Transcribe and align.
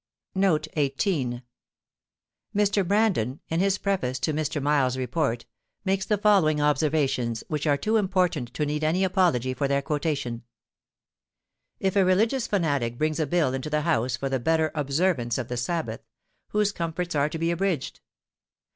Footnote 0.33 0.67
18: 0.77 1.43
Mr. 2.55 2.87
Brandon, 2.87 3.39
in 3.49 3.59
his 3.59 3.77
Preface 3.77 4.17
to 4.21 4.33
Mr. 4.33 4.59
Miles's 4.59 4.97
Report, 4.97 5.45
makes 5.85 6.05
the 6.07 6.17
following 6.17 6.59
observations, 6.59 7.43
which 7.49 7.67
are 7.67 7.77
too 7.77 7.97
important 7.97 8.51
to 8.55 8.65
need 8.65 8.83
any 8.83 9.03
apology 9.03 9.53
for 9.53 9.67
their 9.67 9.83
quotation:— 9.83 10.41
"If 11.79 11.95
a 11.95 12.03
religious 12.03 12.47
fanatic 12.47 12.97
brings 12.97 13.19
a 13.19 13.27
Bill 13.27 13.53
into 13.53 13.69
the 13.69 13.81
House 13.81 14.17
for 14.17 14.27
the 14.27 14.39
'better 14.39 14.71
observance 14.73 15.37
of 15.37 15.49
the 15.49 15.57
Sabbath,' 15.57 16.07
whose 16.47 16.71
comforts 16.71 17.13
are 17.13 17.29
to 17.29 17.37
be 17.37 17.51
abridged? 17.51 17.99